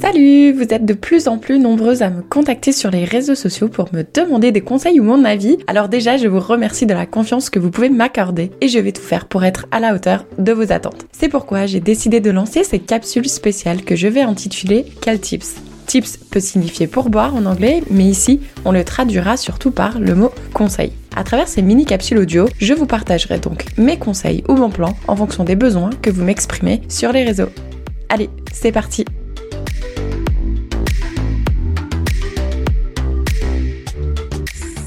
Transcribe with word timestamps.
Salut 0.00 0.52
Vous 0.52 0.66
êtes 0.70 0.84
de 0.84 0.94
plus 0.94 1.28
en 1.28 1.38
plus 1.38 1.58
nombreuses 1.58 2.02
à 2.02 2.10
me 2.10 2.22
contacter 2.22 2.72
sur 2.72 2.90
les 2.90 3.04
réseaux 3.04 3.34
sociaux 3.34 3.68
pour 3.68 3.94
me 3.94 4.02
demander 4.02 4.52
des 4.52 4.62
conseils 4.62 4.98
ou 4.98 5.04
mon 5.04 5.24
avis. 5.24 5.58
Alors 5.66 5.88
déjà, 5.88 6.16
je 6.16 6.26
vous 6.26 6.40
remercie 6.40 6.86
de 6.86 6.94
la 6.94 7.06
confiance 7.06 7.50
que 7.50 7.58
vous 7.58 7.70
pouvez 7.70 7.90
m'accorder 7.90 8.50
et 8.60 8.68
je 8.68 8.78
vais 8.78 8.92
tout 8.92 9.02
faire 9.02 9.26
pour 9.26 9.44
être 9.44 9.66
à 9.70 9.80
la 9.80 9.94
hauteur 9.94 10.24
de 10.38 10.52
vos 10.52 10.72
attentes. 10.72 11.06
C'est 11.12 11.28
pourquoi 11.28 11.66
j'ai 11.66 11.80
décidé 11.80 12.20
de 12.20 12.30
lancer 12.30 12.64
ces 12.64 12.80
capsules 12.80 13.28
spéciales 13.28 13.84
que 13.84 13.96
je 13.96 14.08
vais 14.08 14.22
intituler 14.22 14.86
Cal 15.00 15.20
Tips? 15.20 15.54
Tips 15.86 16.16
peut 16.16 16.40
signifier 16.40 16.86
pourboire 16.86 17.34
en 17.34 17.44
anglais, 17.44 17.82
mais 17.90 18.04
ici, 18.04 18.40
on 18.64 18.72
le 18.72 18.84
traduira 18.84 19.36
surtout 19.36 19.70
par 19.70 19.98
le 20.00 20.14
mot 20.14 20.30
conseil. 20.52 20.92
À 21.14 21.22
travers 21.22 21.48
ces 21.48 21.62
mini 21.62 21.84
capsules 21.84 22.18
audio, 22.18 22.46
je 22.58 22.74
vous 22.74 22.86
partagerai 22.86 23.38
donc 23.38 23.66
mes 23.76 23.98
conseils 23.98 24.42
ou 24.48 24.54
mon 24.54 24.70
plan 24.70 24.96
en 25.06 25.14
fonction 25.14 25.44
des 25.44 25.54
besoins 25.54 25.90
que 26.02 26.10
vous 26.10 26.24
m'exprimez 26.24 26.82
sur 26.88 27.12
les 27.12 27.24
réseaux. 27.24 27.50
Allez, 28.08 28.30
c'est 28.52 28.72
parti 28.72 29.04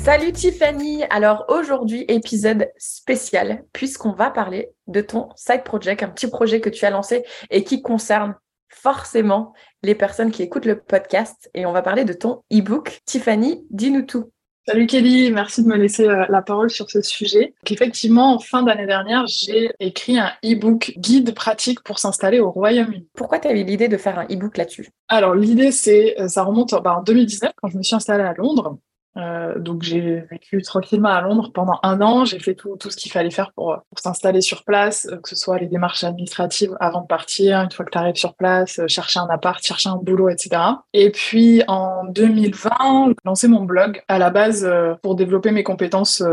Salut 0.04 0.32
Tiffany 0.32 1.04
Alors 1.09 1.45
aujourd'hui, 1.50 2.06
épisode 2.08 2.70
spécial, 2.78 3.66
puisqu'on 3.73 4.14
va 4.14 4.30
parler 4.30 4.70
de 4.88 5.02
ton 5.02 5.30
side 5.36 5.64
project, 5.64 6.02
un 6.02 6.08
petit 6.08 6.28
projet 6.28 6.62
que 6.62 6.70
tu 6.70 6.86
as 6.86 6.90
lancé 6.90 7.26
et 7.50 7.64
qui 7.64 7.82
concerne 7.82 8.36
forcément 8.70 9.54
les 9.84 9.95
personnes 9.95 10.31
qui 10.31 10.44
écoutent 10.44 10.66
le 10.66 10.80
podcast. 10.80 11.50
Et 11.54 11.66
on 11.66 11.73
va 11.73 11.81
parler 11.81 12.06
de 12.06 12.14
ton 12.14 12.42
e-book. 12.54 13.02
Tiffany, 13.06 13.66
dis-nous 13.70 14.04
tout. 14.04 14.31
Salut 14.70 14.86
Kelly, 14.86 15.32
merci 15.32 15.64
de 15.64 15.70
me 15.70 15.78
laisser 15.78 16.10
euh, 16.10 16.26
la 16.28 16.42
parole 16.42 16.70
sur 16.70 16.92
ce 16.92 17.02
sujet. 17.02 17.54
Effectivement, 17.70 18.34
en 18.34 18.40
fin 18.40 18.64
d'année 18.64 18.86
dernière, 18.86 19.26
j'ai 19.26 19.72
écrit 19.80 20.20
un 20.20 20.34
e-book 20.44 20.92
guide 20.98 21.34
pratique 21.34 21.82
pour 21.84 22.00
s'installer 22.00 22.42
au 22.42 22.52
Royaume-Uni. 22.52 23.08
Pourquoi 23.14 23.40
tu 23.40 23.48
as 23.48 23.54
eu 23.54 23.64
l'idée 23.64 23.88
de 23.88 23.96
faire 23.96 24.20
un 24.20 24.26
e-book 24.26 24.58
là-dessus? 24.58 24.90
Alors 25.08 25.36
l'idée, 25.36 25.72
c'est, 25.72 26.20
euh, 26.20 26.28
ça 26.28 26.44
remonte 26.44 26.76
bah, 26.84 26.98
en 26.98 27.02
2019 27.02 27.54
quand 27.56 27.70
je 27.70 27.78
me 27.78 27.82
suis 27.84 27.96
installée 27.96 28.26
à 28.26 28.34
Londres. 28.34 28.78
Euh, 29.18 29.58
donc 29.58 29.84
j'ai 29.84 30.23
vécu 30.30 30.62
tranquillement 30.62 31.10
à 31.10 31.22
Londres 31.22 31.52
pendant 31.54 31.80
un 31.84 32.02
an. 32.02 32.26
J'ai 32.26 32.40
fait 32.40 32.56
tout, 32.56 32.78
tout 32.78 32.90
ce 32.90 32.98
qu'il 32.98 33.12
fallait 33.12 33.32
faire 33.32 33.52
pour, 33.54 33.78
s'installer 33.98 34.42
sur 34.42 34.64
place, 34.64 35.08
euh, 35.12 35.18
que 35.18 35.30
ce 35.30 35.36
soit 35.36 35.58
les 35.58 35.68
démarches 35.68 36.04
administratives 36.04 36.76
avant 36.80 37.02
de 37.02 37.08
partir, 37.08 37.59
une 37.62 37.72
fois 37.72 37.86
que 37.86 37.92
tu 37.92 37.98
arrives 37.98 38.16
sur 38.16 38.36
place, 38.36 38.80
euh, 38.80 38.88
chercher 38.88 39.20
un 39.20 39.28
appart, 39.28 39.64
chercher 39.64 39.90
un 39.90 39.96
boulot, 39.96 40.30
etc. 40.30 40.62
Et 40.94 41.12
puis 41.12 41.64
en 41.68 42.06
2020, 42.06 42.70
j'ai 43.08 43.14
lancé 43.26 43.48
mon 43.48 43.64
blog 43.64 44.02
à 44.08 44.20
la 44.20 44.30
base 44.30 44.70
pour 45.02 45.16
développer 45.16 45.52
mes 45.52 45.64
compétences 45.64 46.24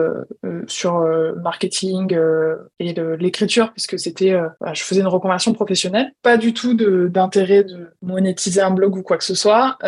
sur 0.67 1.07
marketing 1.43 2.17
et 2.79 2.95
l'écriture, 3.19 3.73
puisque 3.73 3.99
c'était, 3.99 4.37
bah, 4.61 4.75
je 4.75 4.83
faisais 4.83 5.01
une 5.01 5.07
reconversion 5.07 5.53
professionnelle. 5.53 6.13
Pas 6.23 6.37
du 6.37 6.53
tout 6.53 6.75
d'intérêt 6.75 7.65
de, 7.65 7.91
monétiser 8.03 8.61
un 8.61 8.71
blog 8.71 8.97
ou 8.97 9.03
quoi 9.03 9.17
que 9.17 9.25
ce 9.25 9.35
soit. 9.35 9.79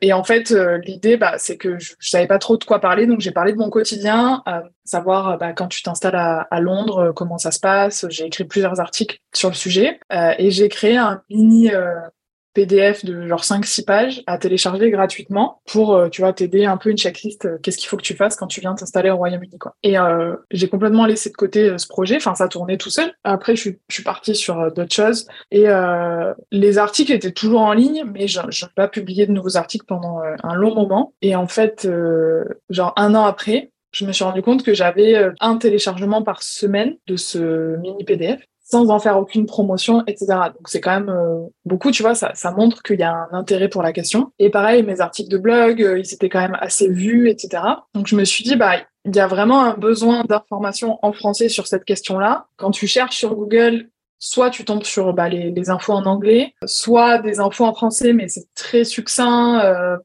et 0.00 0.12
en 0.12 0.24
fait, 0.24 0.50
l'idée, 0.84 1.16
bah, 1.16 1.34
c'est 1.38 1.56
que 1.56 1.78
je, 1.78 1.94
je 1.98 2.08
savais 2.08 2.26
pas 2.26 2.38
trop 2.38 2.45
de 2.54 2.64
quoi 2.64 2.80
parler, 2.80 3.06
donc 3.06 3.20
j'ai 3.20 3.32
parlé 3.32 3.52
de 3.52 3.58
mon 3.58 3.68
quotidien, 3.70 4.42
euh, 4.46 4.60
savoir 4.84 5.30
euh, 5.30 5.36
bah, 5.36 5.52
quand 5.52 5.66
tu 5.66 5.82
t'installes 5.82 6.14
à, 6.14 6.60
Londres, 6.60 6.98
euh, 6.98 7.12
comment 7.12 7.38
ça 7.38 7.50
se 7.50 7.58
passe. 7.58 8.06
J'ai 8.08 8.26
écrit 8.26 8.44
plusieurs 8.44 8.80
articles 8.80 9.18
sur 9.34 9.48
le 9.48 9.54
sujet 9.54 9.98
et 10.38 10.50
j'ai 10.50 10.68
créé 10.68 10.96
un 10.96 11.22
mini 11.28 11.70
PDF 12.56 13.04
de 13.04 13.28
genre 13.28 13.42
5-6 13.42 13.84
pages 13.84 14.22
à 14.26 14.38
télécharger 14.38 14.90
gratuitement 14.90 15.60
pour, 15.66 15.94
euh, 15.94 16.08
tu 16.08 16.22
vois, 16.22 16.32
t'aider 16.32 16.64
un 16.64 16.78
peu 16.78 16.88
une 16.88 16.96
checklist, 16.96 17.44
euh, 17.44 17.58
qu'est-ce 17.62 17.76
qu'il 17.76 17.86
faut 17.86 17.98
que 17.98 18.02
tu 18.02 18.16
fasses 18.16 18.34
quand 18.34 18.46
tu 18.46 18.60
viens 18.60 18.74
t'installer 18.74 19.10
au 19.10 19.16
Royaume-Uni. 19.16 19.58
Et 19.82 19.98
euh, 19.98 20.34
j'ai 20.50 20.68
complètement 20.68 21.04
laissé 21.04 21.28
de 21.28 21.34
côté 21.34 21.76
ce 21.76 21.86
projet, 21.86 22.16
enfin, 22.16 22.34
ça 22.34 22.48
tournait 22.48 22.78
tout 22.78 22.88
seul. 22.88 23.12
Après, 23.24 23.56
je 23.56 23.60
suis, 23.60 23.78
je 23.88 23.94
suis 23.94 24.02
partie 24.02 24.34
sur 24.34 24.72
d'autres 24.72 24.94
choses 24.94 25.26
et 25.50 25.66
les 26.50 26.78
articles 26.78 27.12
étaient 27.12 27.32
toujours 27.32 27.60
en 27.60 27.72
ligne, 27.72 28.04
mais 28.12 28.26
je 28.26 28.40
n'ai 28.40 28.72
pas 28.74 28.88
publié 28.88 29.26
de 29.26 29.32
nouveaux 29.32 29.56
articles 29.56 29.84
pendant 29.86 30.20
un 30.42 30.54
long 30.54 30.74
moment. 30.74 31.14
Et 31.22 31.36
en 31.36 31.46
fait, 31.46 31.88
genre 32.70 32.92
un 32.96 33.14
an 33.14 33.24
après, 33.24 33.70
je 33.92 34.04
me 34.04 34.12
suis 34.12 34.24
rendu 34.24 34.42
compte 34.42 34.62
que 34.62 34.74
j'avais 34.74 35.30
un 35.40 35.56
téléchargement 35.56 36.22
par 36.22 36.42
semaine 36.42 36.96
de 37.06 37.16
ce 37.16 37.76
mini 37.76 38.04
PDF 38.04 38.40
sans 38.68 38.90
en 38.90 38.98
faire 38.98 39.16
aucune 39.16 39.46
promotion, 39.46 40.02
etc. 40.06 40.26
Donc 40.48 40.68
c'est 40.68 40.80
quand 40.80 40.90
même 40.90 41.08
euh, 41.08 41.46
beaucoup, 41.64 41.92
tu 41.92 42.02
vois, 42.02 42.16
ça, 42.16 42.32
ça 42.34 42.50
montre 42.50 42.82
qu'il 42.82 42.98
y 42.98 43.04
a 43.04 43.12
un 43.12 43.28
intérêt 43.32 43.68
pour 43.68 43.82
la 43.82 43.92
question. 43.92 44.32
Et 44.40 44.50
pareil, 44.50 44.82
mes 44.82 45.00
articles 45.00 45.30
de 45.30 45.38
blog, 45.38 45.80
euh, 45.82 46.00
ils 46.00 46.12
étaient 46.12 46.28
quand 46.28 46.40
même 46.40 46.58
assez 46.60 46.88
vus, 46.88 47.30
etc. 47.30 47.62
Donc 47.94 48.08
je 48.08 48.16
me 48.16 48.24
suis 48.24 48.42
dit, 48.42 48.56
bah, 48.56 48.72
il 49.04 49.14
y 49.14 49.20
a 49.20 49.28
vraiment 49.28 49.62
un 49.62 49.74
besoin 49.74 50.24
d'information 50.24 50.98
en 51.02 51.12
français 51.12 51.48
sur 51.48 51.68
cette 51.68 51.84
question-là. 51.84 52.46
Quand 52.56 52.72
tu 52.72 52.88
cherches 52.88 53.16
sur 53.16 53.36
Google, 53.36 53.88
soit 54.18 54.50
tu 54.50 54.64
tombes 54.64 54.82
sur 54.82 55.12
bah, 55.12 55.28
les, 55.28 55.52
les, 55.52 55.70
infos 55.70 55.92
en 55.92 56.04
anglais, 56.04 56.52
soit 56.64 57.18
des 57.18 57.38
infos 57.38 57.64
en 57.64 57.74
français, 57.74 58.12
mais 58.12 58.26
c'est 58.26 58.52
très 58.56 58.82
succinct. 58.82 59.60
Euh, 59.64 59.96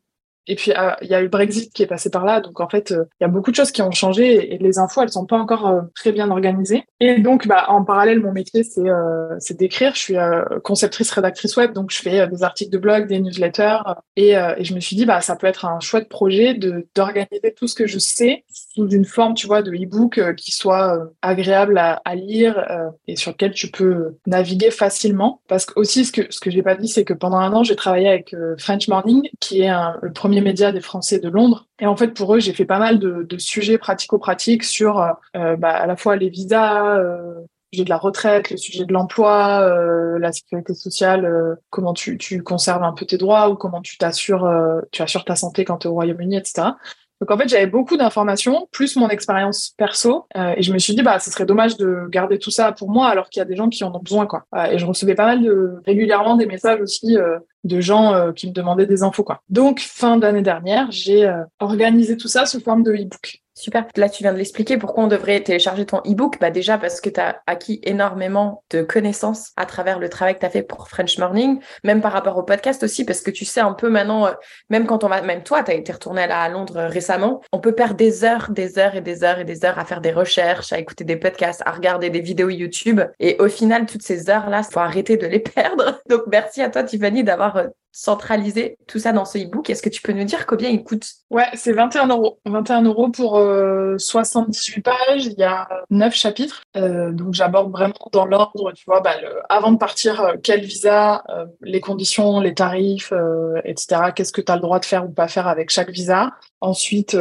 et 0.48 0.56
puis, 0.56 0.72
euh, 0.72 0.92
il 1.02 1.08
y 1.08 1.14
a 1.14 1.20
eu 1.20 1.24
le 1.24 1.30
Brexit 1.30 1.72
qui 1.72 1.84
est 1.84 1.88
passé 1.88 2.10
par 2.10 2.26
là. 2.26 2.42
Donc, 2.42 2.60
en 2.60 2.68
fait, 2.68 2.92
euh, 2.92 3.06
il 3.20 3.24
y 3.24 3.26
a 3.26 3.28
beaucoup 3.28 3.52
de 3.52 3.56
choses 3.56 3.72
qui 3.72 3.82
ont 3.82 3.92
changé 3.92 4.54
et, 4.54 4.58
les 4.58 4.80
infos, 4.80 5.02
elles 5.02 5.12
sont 5.12 5.26
pas 5.26 5.38
encore 5.38 5.68
euh, 5.68 5.82
très 5.96 6.12
bien 6.12 6.32
organisées. 6.32 6.84
Et 7.00 7.20
donc, 7.20 7.48
bah, 7.48 7.66
en 7.68 7.84
parallèle, 7.84 8.20
mon 8.20 8.32
métier, 8.32 8.64
c'est 8.64 8.82
c'est 9.40 9.58
d'écrire. 9.58 9.94
Je 9.96 10.00
suis 10.00 10.16
conceptrice, 10.64 11.12
rédactrice 11.12 11.56
web. 11.58 11.74
Donc, 11.74 11.92
je 11.92 12.00
fais 12.02 12.28
des 12.28 12.44
articles 12.44 12.72
de 12.72 12.78
blog, 12.78 13.08
des 13.08 13.20
newsletters. 13.20 13.80
Et, 14.16 14.32
et, 14.32 14.64
je 14.64 14.74
me 14.74 14.80
suis 14.80 14.96
dit, 14.96 15.06
bah, 15.06 15.22
ça 15.22 15.36
peut 15.36 15.48
être 15.48 15.66
un 15.66 15.80
chouette 15.80 16.10
projet 16.10 16.54
d'organiser 16.96 17.54
tout 17.56 17.68
ce 17.68 17.76
que 17.76 17.88
je 17.88 18.00
sais 18.00 18.44
sous 18.50 18.88
une 18.90 19.06
forme, 19.06 19.34
tu 19.34 19.48
vois, 19.48 19.62
de 19.62 19.72
e-book 19.72 20.36
qui 20.36 20.52
soit 20.52 21.08
agréable 21.22 21.78
à, 21.78 22.02
à 22.06 22.16
lire 22.16 22.64
et 23.08 23.16
sur 23.16 23.32
lequel 23.32 23.52
tu 23.54 23.70
peux 23.70 24.16
naviguer 24.28 24.72
facilement. 24.72 25.42
Parce 25.48 25.66
que 25.66 25.80
aussi, 25.80 26.06
ce 26.06 26.12
que, 26.12 26.22
ce 26.30 26.40
que 26.40 26.52
j'ai 26.52 26.62
pas 26.62 26.76
dit, 26.76 26.88
c'est 26.88 27.04
que 27.04 27.14
pendant 27.14 27.38
un 27.38 27.52
an, 27.54 27.64
j'ai 27.64 27.76
travaillé 27.76 28.08
avec 28.08 28.36
French 28.58 28.88
Morning, 28.88 29.28
qui 29.40 29.62
est 29.62 29.70
un, 29.70 29.98
le 30.02 30.12
premier 30.12 30.31
médias 30.40 30.72
des 30.72 30.80
Français 30.80 31.20
de 31.20 31.28
Londres. 31.28 31.68
Et 31.80 31.88
en 31.88 31.98
fait, 31.98 32.14
pour 32.14 32.34
eux, 32.34 32.40
j'ai 32.40 32.54
fait 32.54 32.64
pas 32.64 32.80
mal 32.80 33.00
de, 33.00 33.38
sujets 33.38 33.78
pratico-pratiques 33.78 34.64
sur 34.64 35.02
euh, 35.02 35.12
euh, 35.36 35.58
bah, 35.58 35.72
à 35.72 35.86
la 35.86 35.98
fois 35.98 36.16
les 36.16 36.30
visas, 36.30 36.96
euh, 36.96 37.34
le 37.36 37.46
sujet 37.74 37.84
de 37.84 37.90
la 37.90 37.98
retraite, 37.98 38.50
le 38.52 38.58
sujet 38.58 38.86
de 38.86 38.94
l'emploi, 38.94 40.18
la 40.20 40.32
sécurité 40.32 40.74
sociale, 40.74 41.58
comment 41.70 41.94
tu, 41.94 42.18
tu, 42.18 42.44
conserves 42.44 42.84
un 42.84 42.94
peu 42.94 43.06
tes 43.06 43.18
droits 43.18 43.50
ou 43.50 43.56
comment 43.56 43.82
tu 43.82 43.98
t'assures, 43.98 44.50
tu 44.92 45.02
assures 45.02 45.24
ta 45.24 45.36
santé 45.36 45.64
quand 45.64 45.80
tu 45.80 45.88
es 45.88 45.90
au 45.90 45.94
Royaume-Uni, 45.94 46.36
etc. 46.36 46.72
Donc 47.22 47.30
en 47.30 47.38
fait, 47.38 47.48
j'avais 47.48 47.68
beaucoup 47.68 47.98
d'informations, 47.98 48.68
plus 48.72 48.96
mon 48.96 49.08
expérience 49.08 49.76
perso, 49.78 50.26
euh, 50.36 50.56
et 50.58 50.64
je 50.64 50.74
me 50.74 50.80
suis 50.80 50.96
dit 50.96 51.04
bah 51.04 51.20
ce 51.20 51.30
serait 51.30 51.46
dommage 51.46 51.78
de 51.78 52.08
garder 52.10 52.40
tout 52.40 52.50
ça 52.50 52.72
pour 52.72 52.90
moi 52.90 53.08
alors 53.10 53.30
qu'il 53.30 53.40
y 53.40 53.44
a 53.44 53.46
des 53.46 53.56
gens 53.56 53.70
qui 53.70 53.84
en 53.84 53.94
ont 53.96 54.00
besoin 54.00 54.26
quoi. 54.26 54.46
Euh, 54.56 54.66
et 54.66 54.80
je 54.80 54.86
recevais 54.88 55.14
pas 55.14 55.28
mal 55.28 55.44
de 55.44 55.76
régulièrement 55.86 56.36
des 56.36 56.48
messages 56.48 56.82
aussi 56.82 57.18
euh, 57.18 57.38
de 57.64 57.80
gens 57.80 58.32
qui 58.34 58.48
me 58.48 58.54
demandaient 58.54 58.88
des 58.88 59.04
infos 59.04 59.24
quoi. 59.24 59.44
Donc 59.50 59.80
fin 59.80 60.18
d'année 60.18 60.42
dernière, 60.42 60.88
j'ai 60.90 61.32
organisé 61.60 62.18
tout 62.18 62.28
ça 62.28 62.48
sous 62.48 62.60
forme 62.60 62.82
de 62.82 62.92
e-book. 62.92 63.44
Super. 63.54 63.86
Là, 63.98 64.10
tu 64.10 64.24
viens 64.24 64.32
de 64.32 64.38
l'expliquer 64.38 64.78
pourquoi 64.78 65.04
on 65.04 65.08
devrait 65.08 65.42
télécharger 65.42 65.86
ton 65.86 65.98
e-book? 66.00 66.38
Bah, 66.40 66.52
déjà 66.52 66.78
parce 66.78 67.02
que 67.02 67.10
tu 67.10 67.20
as 67.20 67.42
acquis 67.48 67.82
énormément 67.84 68.64
de 68.70 68.82
connaissances 68.82 69.52
à 69.58 69.66
travers 69.66 70.00
le 70.00 70.08
travail 70.10 70.36
que 70.36 70.40
tu 70.40 70.46
as 70.46 70.50
fait 70.50 70.64
pour 70.64 70.88
French 70.88 71.18
Morning, 71.18 71.60
même 71.84 72.02
par 72.02 72.14
rapport 72.14 72.38
au 72.38 72.44
podcast 72.44 72.84
aussi, 72.84 73.04
parce 73.04 73.22
que 73.22 73.32
tu 73.32 73.44
sais 73.44 73.60
un 73.60 73.74
peu 73.74 73.90
maintenant, 73.90 74.28
euh, 74.28 74.32
même 74.70 74.86
quand 74.86 75.04
on 75.04 75.10
va, 75.10 75.22
même 75.22 75.44
toi, 75.44 75.64
tu 75.64 75.72
as 75.72 75.74
été 75.74 75.92
retourné 75.92 76.24
à, 76.24 76.48
Londres 76.50 76.78
euh, 76.78 76.88
récemment, 76.88 77.42
on 77.52 77.60
peut 77.60 77.74
perdre 77.74 77.96
des 77.96 78.24
heures, 78.24 78.52
des 78.52 78.80
heures 78.80 78.96
et 78.96 79.02
des 79.02 79.24
heures 79.24 79.40
et 79.40 79.46
des 79.46 79.66
heures 79.66 79.80
à 79.80 79.86
faire 79.86 80.02
des 80.02 80.12
recherches, 80.12 80.72
à 80.72 80.80
écouter 80.80 81.04
des 81.04 81.18
podcasts, 81.18 81.62
à 81.66 81.72
regarder 81.72 82.10
des 82.10 82.22
vidéos 82.22 82.50
YouTube. 82.50 83.02
Et 83.20 83.36
au 83.40 83.50
final, 83.50 83.86
toutes 83.86 84.04
ces 84.04 84.30
heures-là, 84.30 84.64
faut 84.64 84.80
arrêter 84.80 85.18
de 85.18 85.28
les 85.28 85.40
perdre. 85.40 86.00
Donc, 86.10 86.24
merci 86.28 86.62
à 86.62 86.70
toi, 86.70 86.84
Tiffany, 86.84 87.24
d'avoir 87.24 87.58
euh, 87.58 87.68
centraliser 87.92 88.78
tout 88.88 89.00
ça 89.00 89.12
dans 89.12 89.26
ce 89.26 89.38
e-book. 89.38 89.70
Est-ce 89.70 89.82
que 89.82 89.90
tu 89.90 90.02
peux 90.02 90.14
nous 90.14 90.24
dire 90.24 90.46
combien 90.46 90.70
il 90.70 90.84
coûte? 90.84 91.08
Ouais, 91.30 91.48
c'est 91.54 91.74
21 91.74 92.08
euros. 92.08 92.40
21 92.46 92.84
euros 92.84 93.10
pour 93.10 93.38
78 93.98 94.88
euh, 94.88 94.92
pages. 94.92 95.26
Il 95.26 95.38
y 95.38 95.44
a 95.44 95.68
9 95.90 96.14
chapitres. 96.14 96.62
Euh, 96.78 97.12
donc 97.12 97.34
j'aborde 97.34 97.72
vraiment 97.72 97.94
dans 98.12 98.26
l'ordre, 98.26 98.72
tu 98.74 98.84
vois, 98.86 99.02
bah, 99.02 99.16
avant 99.50 99.72
de 99.72 99.78
partir, 99.78 100.22
euh, 100.22 100.34
quel 100.42 100.62
visa, 100.62 101.24
les 101.62 101.82
conditions, 101.82 102.40
les 102.40 102.54
tarifs, 102.54 103.14
etc. 103.64 104.12
Qu'est-ce 104.16 104.34
que 104.34 104.42
tu 104.42 104.52
as 104.52 104.56
le 104.56 104.62
droit 104.62 104.80
de 104.80 104.86
faire 104.86 105.06
ou 105.06 105.10
pas 105.10 105.28
faire 105.28 105.48
avec 105.48 105.70
chaque 105.70 105.90
visa. 105.90 106.32
Ensuite, 106.60 107.18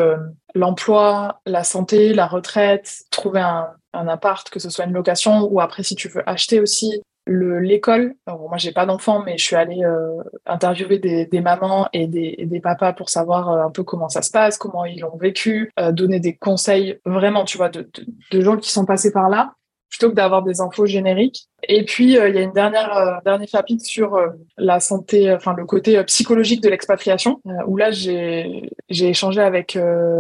l'emploi, 0.54 1.40
la 1.46 1.64
santé, 1.64 2.12
la 2.12 2.26
retraite, 2.26 3.02
trouver 3.10 3.40
un, 3.40 3.68
un 3.92 4.08
appart, 4.08 4.48
que 4.48 4.58
ce 4.58 4.70
soit 4.70 4.84
une 4.84 4.92
location 4.92 5.42
ou 5.42 5.60
après 5.60 5.82
si 5.82 5.94
tu 5.94 6.08
veux 6.08 6.28
acheter 6.28 6.60
aussi, 6.60 7.02
l'école. 7.30 8.14
Moi, 8.26 8.56
j'ai 8.56 8.72
pas 8.72 8.86
d'enfants, 8.86 9.22
mais 9.24 9.38
je 9.38 9.44
suis 9.44 9.56
allée 9.56 9.84
euh, 9.84 10.22
interviewer 10.46 10.98
des, 10.98 11.40
mamans 11.40 11.88
et 11.92 12.06
des, 12.06 12.60
papas 12.60 12.92
pour 12.92 13.08
savoir 13.08 13.48
euh, 13.48 13.64
un 13.64 13.70
peu 13.70 13.84
comment 13.84 14.08
ça 14.08 14.22
se 14.22 14.30
passe, 14.30 14.58
comment 14.58 14.84
ils 14.84 15.00
l'ont 15.00 15.16
vécu, 15.16 15.72
euh, 15.78 15.92
donner 15.92 16.20
des 16.20 16.36
conseils 16.36 16.98
vraiment, 17.06 17.44
tu 17.44 17.56
vois, 17.56 17.68
de, 17.68 17.88
de, 18.30 18.40
gens 18.40 18.56
qui 18.56 18.70
sont 18.70 18.84
passés 18.84 19.12
par 19.12 19.28
là. 19.28 19.54
Plutôt 19.90 20.10
que 20.10 20.14
d'avoir 20.14 20.42
des 20.42 20.60
infos 20.60 20.86
génériques. 20.86 21.50
Et 21.68 21.84
puis, 21.84 22.18
euh, 22.18 22.28
il 22.28 22.34
y 22.34 22.38
a 22.38 22.42
une 22.42 22.52
dernière 22.52 22.96
euh, 22.96 23.12
dernier 23.24 23.46
chapitre 23.46 23.84
sur 23.84 24.14
euh, 24.14 24.28
la 24.56 24.80
santé, 24.80 25.32
enfin 25.32 25.54
le 25.56 25.66
côté 25.66 26.02
psychologique 26.04 26.62
de 26.62 26.68
l'expatriation, 26.68 27.40
où 27.66 27.76
là 27.76 27.90
j'ai 27.90 28.70
j'ai 28.88 29.08
échangé 29.08 29.40
avec 29.40 29.78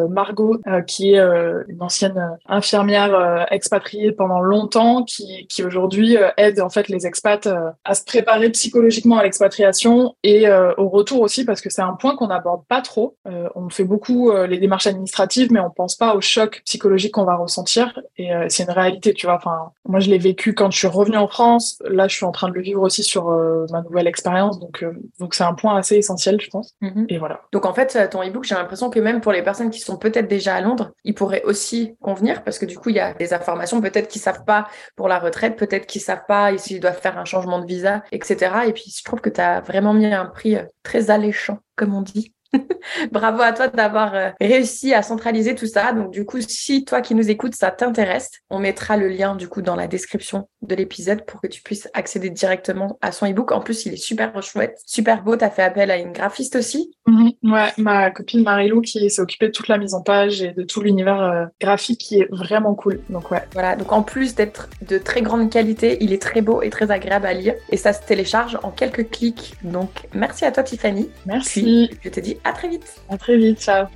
Margot, 0.08 0.58
qui 0.86 1.14
est 1.14 1.18
une 1.18 1.82
ancienne 1.82 2.38
infirmière 2.46 3.46
expatriée 3.50 4.12
pendant 4.12 4.40
longtemps, 4.40 5.02
qui 5.02 5.46
qui 5.48 5.62
aujourd'hui 5.64 6.16
aide 6.36 6.60
en 6.60 6.68
fait 6.68 6.88
les 6.88 7.06
expats 7.06 7.48
à 7.84 7.94
se 7.94 8.04
préparer 8.04 8.50
psychologiquement 8.50 9.18
à 9.18 9.24
l'expatriation 9.24 10.14
et 10.22 10.48
au 10.50 10.88
retour 10.88 11.20
aussi, 11.20 11.44
parce 11.44 11.60
que 11.60 11.70
c'est 11.70 11.82
un 11.82 11.94
point 11.94 12.16
qu'on 12.16 12.28
n'aborde 12.28 12.64
pas 12.68 12.80
trop. 12.80 13.16
on 13.54 13.68
fait 13.68 13.84
beaucoup 13.84 14.32
les 14.32 14.58
démarches 14.58 14.86
administratives, 14.86 15.52
mais 15.52 15.60
on 15.60 15.70
pense 15.70 15.96
pas 15.96 16.14
au 16.14 16.20
choc 16.20 16.62
psychologique 16.64 17.14
qu'on 17.14 17.24
va 17.24 17.36
ressentir. 17.36 17.98
Et 18.16 18.30
c'est 18.48 18.64
une 18.64 18.70
réalité, 18.70 19.12
tu 19.14 19.26
vois. 19.26 19.36
Enfin, 19.36 19.59
moi 19.86 20.00
je 20.00 20.10
l'ai 20.10 20.18
vécu 20.18 20.54
quand 20.54 20.70
je 20.70 20.78
suis 20.78 20.86
revenue 20.86 21.16
en 21.16 21.28
France. 21.28 21.82
Là, 21.88 22.08
je 22.08 22.16
suis 22.16 22.24
en 22.24 22.32
train 22.32 22.48
de 22.48 22.54
le 22.54 22.62
vivre 22.62 22.82
aussi 22.82 23.02
sur 23.02 23.28
euh, 23.28 23.66
ma 23.70 23.82
nouvelle 23.82 24.06
expérience. 24.06 24.58
Donc, 24.58 24.82
euh, 24.82 24.92
donc 25.18 25.34
c'est 25.34 25.44
un 25.44 25.54
point 25.54 25.76
assez 25.76 25.96
essentiel, 25.96 26.40
je 26.40 26.48
pense. 26.48 26.74
Mhm. 26.80 27.06
Et 27.08 27.18
voilà. 27.18 27.40
Donc, 27.52 27.66
en 27.66 27.74
fait, 27.74 28.08
ton 28.10 28.22
e-book, 28.22 28.44
j'ai 28.44 28.54
l'impression 28.54 28.90
que 28.90 29.00
même 29.00 29.20
pour 29.20 29.32
les 29.32 29.42
personnes 29.42 29.70
qui 29.70 29.80
sont 29.80 29.96
peut-être 29.96 30.28
déjà 30.28 30.54
à 30.54 30.60
Londres, 30.60 30.92
il 31.04 31.14
pourrait 31.14 31.42
aussi 31.44 31.96
convenir 32.00 32.44
parce 32.44 32.58
que 32.58 32.66
du 32.66 32.78
coup, 32.78 32.90
il 32.90 32.96
y 32.96 33.00
a 33.00 33.14
des 33.14 33.32
informations 33.34 33.80
peut-être 33.80 34.08
qu'ils 34.08 34.20
savent 34.20 34.44
pas 34.44 34.66
pour 34.96 35.08
la 35.08 35.18
retraite, 35.18 35.56
peut-être 35.56 35.86
qu'ils 35.86 36.00
savent 36.00 36.24
pas 36.26 36.56
s'ils 36.58 36.80
doivent 36.80 37.00
faire 37.00 37.18
un 37.18 37.24
changement 37.24 37.58
de 37.58 37.66
visa, 37.66 38.02
etc. 38.12 38.52
Et 38.66 38.72
puis, 38.72 38.92
je 38.96 39.04
trouve 39.04 39.20
que 39.20 39.30
tu 39.30 39.40
as 39.40 39.60
vraiment 39.60 39.94
mis 39.94 40.06
un 40.06 40.26
prix 40.26 40.56
euh, 40.56 40.64
très 40.82 41.10
alléchant, 41.10 41.58
comme 41.76 41.94
on 41.94 42.02
dit. 42.02 42.34
Bravo 43.12 43.42
à 43.42 43.52
toi 43.52 43.68
d'avoir 43.68 44.14
euh, 44.14 44.30
réussi 44.40 44.94
à 44.94 45.02
centraliser 45.02 45.54
tout 45.54 45.66
ça. 45.66 45.92
Donc 45.92 46.10
du 46.10 46.24
coup, 46.24 46.40
si 46.40 46.84
toi 46.84 47.00
qui 47.00 47.14
nous 47.14 47.30
écoutes, 47.30 47.54
ça 47.54 47.70
t'intéresse, 47.70 48.30
on 48.50 48.58
mettra 48.58 48.96
le 48.96 49.08
lien 49.08 49.36
du 49.36 49.48
coup 49.48 49.62
dans 49.62 49.76
la 49.76 49.86
description 49.86 50.48
de 50.70 50.74
l'épisode 50.76 51.24
pour 51.26 51.40
que 51.40 51.46
tu 51.46 51.62
puisses 51.62 51.88
accéder 51.92 52.30
directement 52.30 52.98
à 53.02 53.12
son 53.12 53.26
ebook. 53.26 53.52
En 53.52 53.60
plus, 53.60 53.86
il 53.86 53.92
est 53.92 53.96
super 53.96 54.40
chouette, 54.42 54.78
super 54.86 55.22
beau. 55.22 55.36
Tu 55.36 55.44
as 55.44 55.50
fait 55.50 55.62
appel 55.62 55.90
à 55.90 55.98
une 55.98 56.12
graphiste 56.12 56.56
aussi. 56.56 56.94
Mhm. 57.06 57.32
ouais, 57.44 57.68
ma 57.76 58.10
copine 58.10 58.42
Marilou 58.42 58.80
qui 58.80 59.10
s'est 59.10 59.20
occupée 59.20 59.48
de 59.48 59.52
toute 59.52 59.68
la 59.68 59.78
mise 59.78 59.94
en 59.94 60.02
page 60.02 60.42
et 60.42 60.52
de 60.52 60.62
tout 60.62 60.80
l'univers 60.80 61.20
euh, 61.20 61.46
graphique 61.60 62.00
qui 62.00 62.20
est 62.20 62.28
vraiment 62.30 62.74
cool. 62.74 63.00
Donc 63.10 63.30
ouais. 63.30 63.42
Voilà, 63.52 63.76
donc 63.76 63.92
en 63.92 64.02
plus 64.02 64.34
d'être 64.34 64.68
de 64.88 64.98
très 64.98 65.22
grande 65.22 65.50
qualité, 65.50 65.98
il 66.00 66.12
est 66.12 66.22
très 66.22 66.40
beau 66.40 66.62
et 66.62 66.70
très 66.70 66.90
agréable 66.90 67.26
à 67.26 67.34
lire 67.34 67.54
et 67.70 67.76
ça 67.76 67.92
se 67.92 68.02
télécharge 68.06 68.58
en 68.62 68.70
quelques 68.70 69.10
clics. 69.10 69.54
Donc 69.64 69.90
merci 70.14 70.44
à 70.44 70.52
toi 70.52 70.62
Tiffany. 70.62 71.08
Merci. 71.26 71.90
je 72.02 72.08
te 72.08 72.20
dis 72.20 72.36
à 72.44 72.52
très 72.52 72.68
vite. 72.68 73.00
À 73.08 73.18
très 73.18 73.36
vite, 73.36 73.60
ciao. 73.60 73.86